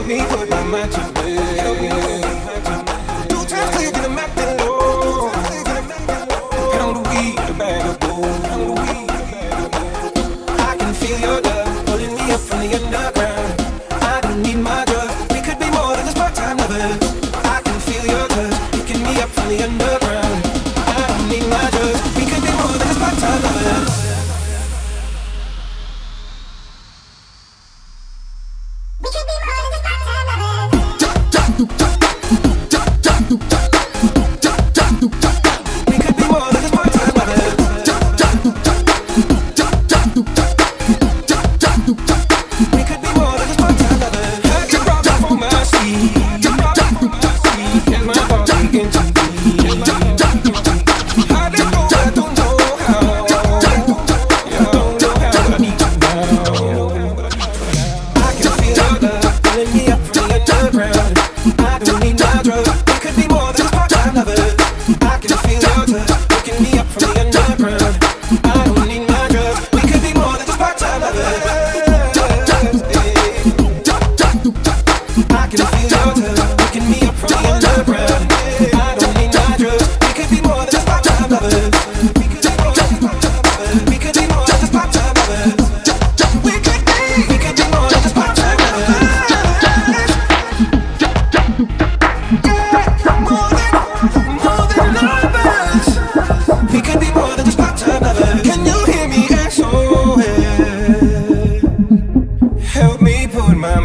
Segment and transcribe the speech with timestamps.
[0.00, 1.78] Help me put my mind to bed.
[3.28, 4.08] Two times a
[8.50, 9.10] on the weed.
[10.58, 13.29] I can feel your love pulling me up from the underground.
[60.74, 61.18] around.
[61.58, 62.09] I don't need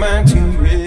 [0.00, 0.79] mind to rest.